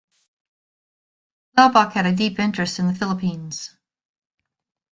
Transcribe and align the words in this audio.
Laubach 1.55 1.91
had 1.93 2.07
a 2.07 2.11
deep 2.15 2.39
interest 2.39 2.79
in 2.79 2.87
the 2.87 2.95
Philippines. 2.95 3.75